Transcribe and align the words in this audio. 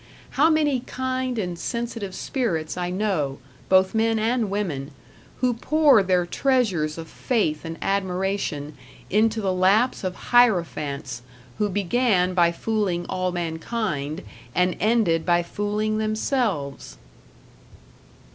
How 0.31 0.49
many 0.49 0.79
kind 0.79 1.37
and 1.37 1.59
sensitive 1.59 2.15
spirits 2.15 2.75
I 2.75 2.89
know 2.89 3.37
both 3.69 3.93
men 3.93 4.17
and 4.17 4.49
women 4.49 4.89
who 5.41 5.53
pour 5.53 6.01
their 6.01 6.25
treasures 6.25 6.97
of 6.97 7.07
faith 7.07 7.63
and 7.63 7.77
admiration 7.83 8.75
into 9.11 9.41
the 9.41 9.53
laps 9.53 10.03
of 10.03 10.15
hierophants 10.31 11.21
who 11.59 11.69
began 11.69 12.33
by 12.33 12.51
fooling 12.51 13.05
all 13.09 13.31
mankind 13.31 14.23
and 14.55 14.75
ended 14.79 15.23
by 15.23 15.43
fooling 15.43 15.99
themselves! 15.99 16.97